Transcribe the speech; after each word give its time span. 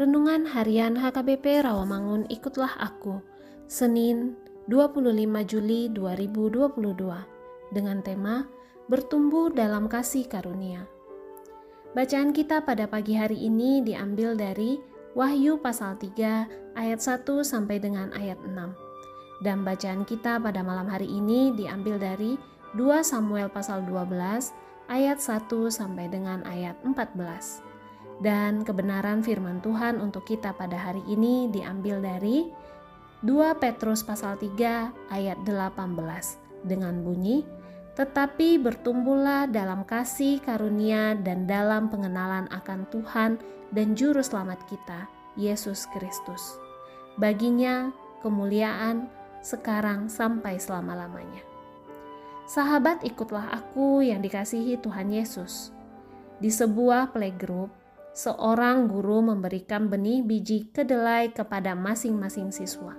Renungan 0.00 0.48
Harian 0.48 0.96
HKBP 0.96 1.60
Rawamangun 1.60 2.24
Ikutlah 2.32 2.72
Aku, 2.80 3.20
Senin 3.68 4.32
25 4.64 5.12
Juli 5.44 5.92
2022, 5.92 6.96
dengan 7.68 8.00
tema 8.00 8.48
Bertumbuh 8.88 9.52
dalam 9.52 9.92
Kasih 9.92 10.24
Karunia. 10.24 10.88
Bacaan 11.92 12.32
kita 12.32 12.64
pada 12.64 12.88
pagi 12.88 13.12
hari 13.12 13.44
ini 13.44 13.84
diambil 13.84 14.32
dari 14.40 14.80
Wahyu 15.12 15.60
pasal 15.60 16.00
3 16.00 16.80
ayat 16.80 17.00
1 17.04 17.44
sampai 17.44 17.76
dengan 17.76 18.08
ayat 18.16 18.40
6. 18.40 18.56
Dan 19.44 19.68
bacaan 19.68 20.08
kita 20.08 20.40
pada 20.40 20.64
malam 20.64 20.88
hari 20.88 21.12
ini 21.12 21.52
diambil 21.52 22.00
dari 22.00 22.40
2 22.72 23.04
Samuel 23.04 23.52
pasal 23.52 23.84
12 23.84 24.16
ayat 24.88 25.20
1 25.20 25.44
sampai 25.68 26.08
dengan 26.08 26.40
ayat 26.48 26.80
14. 26.88 27.69
Dan 28.20 28.68
kebenaran 28.68 29.24
firman 29.24 29.64
Tuhan 29.64 29.96
untuk 29.96 30.28
kita 30.28 30.52
pada 30.52 30.76
hari 30.76 31.00
ini 31.08 31.48
diambil 31.48 32.04
dari 32.04 32.44
2 33.24 33.56
Petrus 33.56 34.04
pasal 34.04 34.36
3 34.36 35.12
ayat 35.12 35.38
18 35.44 36.68
dengan 36.68 37.00
bunyi 37.00 37.60
tetapi 38.00 38.56
bertumbuhlah 38.56 39.44
dalam 39.50 39.82
kasih 39.84 40.40
karunia 40.40 41.12
dan 41.20 41.44
dalam 41.44 41.92
pengenalan 41.92 42.48
akan 42.48 42.88
Tuhan 42.88 43.36
dan 43.76 43.92
juru 43.92 44.24
selamat 44.24 44.62
kita 44.70 45.04
Yesus 45.36 45.84
Kristus. 45.92 46.56
Baginya 47.20 47.92
kemuliaan 48.24 49.10
sekarang 49.44 50.08
sampai 50.08 50.56
selama-lamanya. 50.56 51.44
Sahabat 52.48 53.04
ikutlah 53.04 53.52
aku 53.52 54.00
yang 54.00 54.24
dikasihi 54.24 54.80
Tuhan 54.80 55.12
Yesus. 55.12 55.68
Di 56.40 56.48
sebuah 56.48 57.12
playgroup 57.12 57.68
seorang 58.12 58.90
guru 58.90 59.22
memberikan 59.22 59.86
benih 59.86 60.22
biji 60.24 60.70
kedelai 60.74 61.30
kepada 61.30 61.78
masing-masing 61.78 62.50
siswa. 62.50 62.94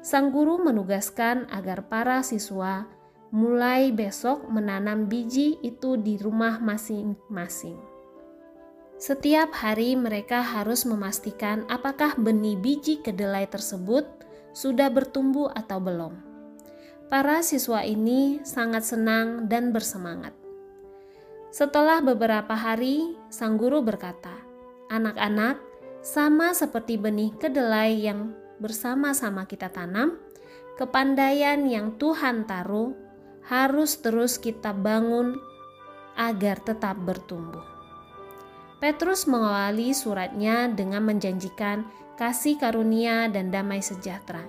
Sang 0.00 0.32
guru 0.32 0.60
menugaskan 0.64 1.44
agar 1.52 1.84
para 1.84 2.24
siswa 2.24 2.88
mulai 3.30 3.92
besok 3.92 4.48
menanam 4.48 5.06
biji 5.06 5.60
itu 5.60 6.00
di 6.00 6.16
rumah 6.16 6.56
masing-masing. 6.58 7.76
Setiap 9.00 9.52
hari 9.56 9.96
mereka 9.96 10.44
harus 10.44 10.84
memastikan 10.84 11.64
apakah 11.68 12.16
benih 12.20 12.56
biji 12.56 13.00
kedelai 13.00 13.48
tersebut 13.48 14.04
sudah 14.52 14.92
bertumbuh 14.92 15.48
atau 15.56 15.80
belum. 15.80 16.16
Para 17.08 17.40
siswa 17.40 17.82
ini 17.82 18.44
sangat 18.44 18.86
senang 18.86 19.48
dan 19.50 19.72
bersemangat. 19.72 20.39
Setelah 21.50 21.98
beberapa 21.98 22.54
hari, 22.54 23.18
sang 23.26 23.58
guru 23.58 23.82
berkata, 23.82 24.34
"Anak-anak, 24.86 25.58
sama 25.98 26.54
seperti 26.54 26.94
benih 26.94 27.34
kedelai 27.36 28.06
yang 28.06 28.30
bersama-sama 28.62 29.50
kita 29.50 29.66
tanam, 29.66 30.14
kepandaian 30.78 31.66
yang 31.66 31.98
Tuhan 31.98 32.46
taruh 32.46 32.94
harus 33.50 33.98
terus 33.98 34.38
kita 34.38 34.70
bangun 34.70 35.34
agar 36.14 36.62
tetap 36.62 36.94
bertumbuh." 37.02 37.66
Petrus 38.78 39.26
mengawali 39.26 39.90
suratnya 39.90 40.70
dengan 40.70 41.02
menjanjikan 41.02 41.84
kasih 42.14 42.56
karunia 42.62 43.26
dan 43.26 43.50
damai 43.50 43.82
sejahtera 43.82 44.46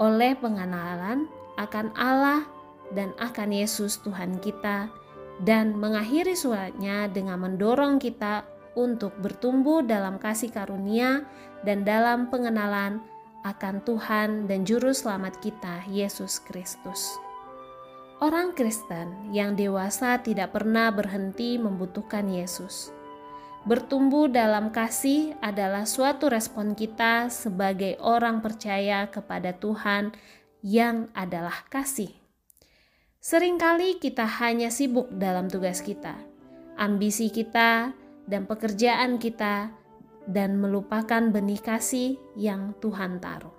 oleh 0.00 0.32
pengenalan 0.36 1.28
akan 1.60 1.92
Allah 1.92 2.44
dan 2.96 3.12
akan 3.20 3.52
Yesus 3.52 4.00
Tuhan 4.00 4.40
kita 4.40 4.88
dan 5.40 5.72
mengakhiri 5.76 6.36
suratnya 6.36 7.08
dengan 7.08 7.40
mendorong 7.40 7.96
kita 7.96 8.44
untuk 8.76 9.16
bertumbuh 9.18 9.80
dalam 9.82 10.20
kasih 10.20 10.52
karunia 10.52 11.24
dan 11.64 11.82
dalam 11.82 12.28
pengenalan 12.28 13.00
akan 13.40 13.80
Tuhan 13.88 14.44
dan 14.44 14.68
Juru 14.68 14.92
Selamat 14.92 15.40
kita, 15.40 15.88
Yesus 15.88 16.44
Kristus. 16.44 17.16
Orang 18.20 18.52
Kristen 18.52 19.32
yang 19.32 19.56
dewasa 19.56 20.20
tidak 20.20 20.52
pernah 20.52 20.92
berhenti 20.92 21.56
membutuhkan 21.56 22.28
Yesus. 22.28 22.92
Bertumbuh 23.64 24.28
dalam 24.28 24.68
kasih 24.68 25.36
adalah 25.40 25.88
suatu 25.88 26.28
respon 26.28 26.76
kita 26.76 27.32
sebagai 27.32 27.96
orang 28.00 28.44
percaya 28.44 29.08
kepada 29.08 29.56
Tuhan 29.56 30.12
yang 30.60 31.08
adalah 31.16 31.64
kasih. 31.72 32.19
Seringkali 33.20 34.00
kita 34.00 34.24
hanya 34.40 34.72
sibuk 34.72 35.12
dalam 35.12 35.52
tugas 35.52 35.84
kita, 35.84 36.16
ambisi 36.80 37.28
kita, 37.28 37.92
dan 38.24 38.48
pekerjaan 38.48 39.20
kita, 39.20 39.76
dan 40.24 40.56
melupakan 40.56 41.28
benih 41.28 41.60
kasih 41.60 42.16
yang 42.32 42.72
Tuhan 42.80 43.20
taruh. 43.20 43.52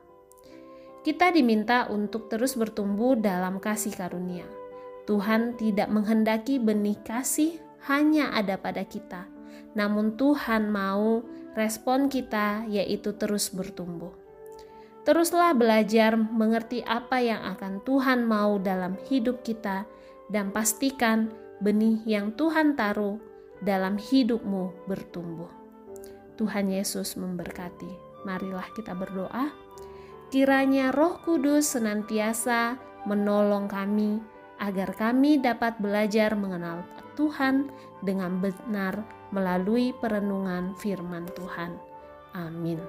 Kita 1.05 1.29
diminta 1.29 1.85
untuk 1.93 2.25
terus 2.25 2.57
bertumbuh 2.57 3.13
dalam 3.13 3.61
kasih 3.61 3.93
karunia. 3.93 4.49
Tuhan 5.05 5.53
tidak 5.61 5.93
menghendaki 5.93 6.57
benih 6.57 6.97
kasih 7.05 7.61
hanya 7.85 8.33
ada 8.33 8.57
pada 8.57 8.81
kita, 8.81 9.29
namun 9.77 10.17
Tuhan 10.17 10.73
mau 10.73 11.21
respon 11.53 12.09
kita, 12.09 12.65
yaitu 12.65 13.13
terus 13.13 13.53
bertumbuh. 13.53 14.20
Teruslah 15.01 15.57
belajar 15.57 16.13
mengerti 16.13 16.85
apa 16.85 17.17
yang 17.17 17.41
akan 17.57 17.81
Tuhan 17.81 18.21
mau 18.29 18.61
dalam 18.61 18.97
hidup 19.09 19.41
kita, 19.41 19.89
dan 20.29 20.53
pastikan 20.53 21.33
benih 21.59 21.99
yang 22.05 22.31
Tuhan 22.37 22.77
taruh 22.77 23.17
dalam 23.61 23.97
hidupmu 23.97 24.87
bertumbuh. 24.89 25.49
Tuhan 26.37 26.73
Yesus 26.73 27.17
memberkati. 27.17 28.09
Marilah 28.25 28.65
kita 28.73 28.93
berdoa. 28.93 29.49
Kiranya 30.31 30.93
Roh 30.93 31.19
Kudus 31.21 31.75
senantiasa 31.75 32.77
menolong 33.05 33.67
kami 33.67 34.21
agar 34.61 34.93
kami 34.93 35.41
dapat 35.41 35.77
belajar 35.81 36.37
mengenal 36.37 36.85
Tuhan 37.17 37.67
dengan 38.05 38.39
benar 38.39 39.01
melalui 39.33 39.91
perenungan 39.97 40.77
firman 40.77 41.25
Tuhan. 41.33 41.75
Amin. 42.37 42.79